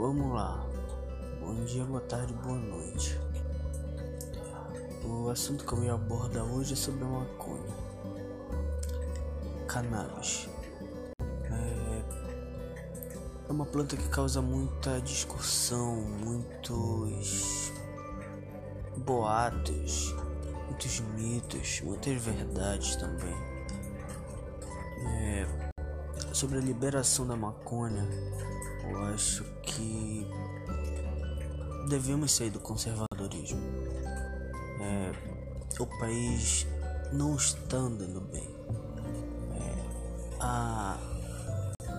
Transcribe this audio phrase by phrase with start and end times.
[0.00, 0.64] Olá,
[1.40, 3.18] bom dia, boa tarde, boa noite.
[5.04, 7.74] O assunto que eu vou abordar hoje é sobre a maconha.
[9.66, 10.48] Cannabis.
[11.50, 12.02] É,
[13.48, 17.72] é uma planta que causa muita discussão, muitos
[18.98, 20.14] boatos,
[20.68, 23.34] muitos mitos, muitas verdades também.
[25.08, 25.67] É,
[26.38, 28.08] sobre a liberação da maconha,
[28.88, 30.24] eu acho que
[31.88, 33.60] devemos sair do conservadorismo.
[34.80, 35.12] É,
[35.80, 36.64] o país
[37.12, 38.48] não está andando bem.
[39.50, 40.96] É, a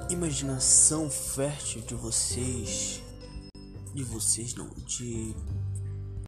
[0.09, 3.03] imaginação fértil de vocês,
[3.93, 5.35] de vocês não, de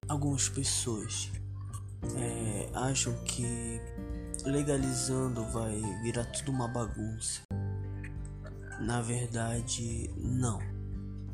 [0.10, 1.32] algumas pessoas
[2.18, 3.80] é, acham que
[4.44, 7.51] legalizando vai virar tudo uma bagunça.
[8.82, 10.60] Na verdade, não.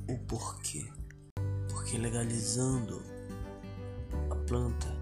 [0.10, 0.86] O porquê?
[1.70, 3.02] Porque legalizando
[4.30, 4.94] a planta,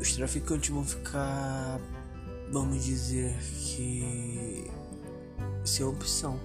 [0.00, 1.80] os traficantes vão ficar,
[2.50, 4.68] vamos dizer que,
[5.64, 6.40] sem opção.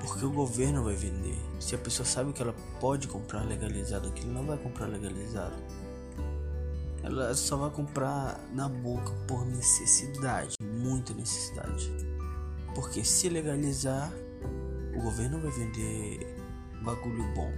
[0.00, 1.36] Porque o governo vai vender.
[1.60, 5.62] Se a pessoa sabe que ela pode comprar legalizado aquilo, não vai comprar legalizado.
[7.02, 12.17] Ela só vai comprar na boca por necessidade, muita necessidade.
[12.78, 14.08] Porque se legalizar,
[14.96, 16.36] o governo vai vender
[16.84, 17.52] bagulho bom.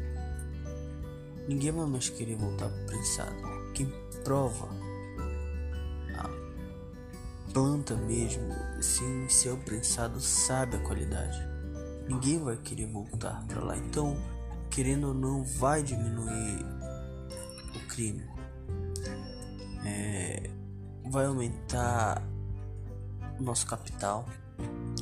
[1.46, 3.36] Ninguém vai mais querer voltar pro prensado.
[3.74, 3.92] Quem
[4.24, 4.70] prova
[6.16, 8.48] a planta mesmo,
[8.80, 11.38] sem ser o prensado, sabe a qualidade.
[12.08, 13.76] Ninguém vai querer voltar para lá.
[13.76, 14.16] Então,
[14.70, 16.64] querendo ou não, vai diminuir
[17.76, 18.26] o crime.
[19.84, 20.50] É,
[21.10, 22.26] vai aumentar
[23.38, 24.24] nosso capital,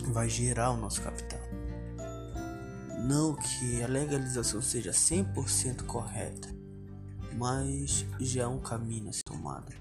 [0.07, 1.41] vai gerar o nosso capital.
[3.01, 6.49] Não que a legalização seja 100% correta,
[7.35, 9.73] mas já é um caminho a ser tomado.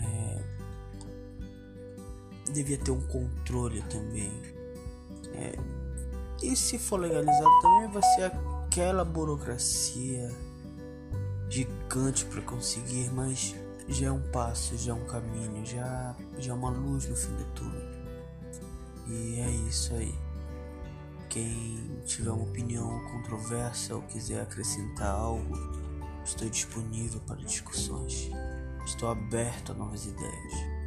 [0.00, 0.42] É,
[2.52, 4.32] devia ter um controle também.
[5.34, 5.54] É,
[6.42, 10.30] e se for legalizado também vai ser aquela burocracia
[11.48, 13.54] gigante para conseguir, mas
[13.88, 17.34] já é um passo, já é um caminho, já, já é uma luz no fim
[17.36, 17.99] de tudo.
[19.10, 20.14] E é isso aí.
[21.28, 25.56] Quem tiver uma opinião controversa ou quiser acrescentar algo,
[26.24, 28.30] estou disponível para discussões.
[28.84, 30.79] Estou aberto a novas ideias.